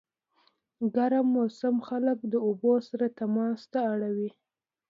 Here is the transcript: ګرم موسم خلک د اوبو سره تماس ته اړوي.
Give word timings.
ګرم 0.95 1.27
موسم 1.35 1.75
خلک 1.87 2.17
د 2.31 2.33
اوبو 2.47 2.73
سره 2.87 3.05
تماس 3.19 3.59
ته 3.71 3.79
اړوي. 3.91 4.29